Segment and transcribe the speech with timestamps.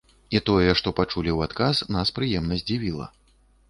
[0.37, 3.15] І тое, што пачулі ў адказ, нас прыемна здзівіла.